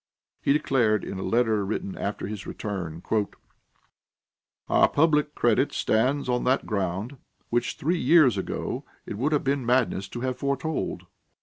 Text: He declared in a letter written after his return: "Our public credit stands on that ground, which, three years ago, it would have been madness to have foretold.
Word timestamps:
He 0.41 0.51
declared 0.51 1.03
in 1.03 1.19
a 1.19 1.23
letter 1.23 1.63
written 1.63 1.95
after 1.95 2.25
his 2.25 2.47
return: 2.47 3.03
"Our 4.67 4.89
public 4.89 5.35
credit 5.35 5.71
stands 5.73 6.27
on 6.27 6.43
that 6.45 6.65
ground, 6.65 7.17
which, 7.51 7.75
three 7.75 7.99
years 7.99 8.35
ago, 8.35 8.83
it 9.05 9.19
would 9.19 9.31
have 9.31 9.43
been 9.43 9.63
madness 9.63 10.07
to 10.09 10.21
have 10.21 10.39
foretold. 10.39 11.05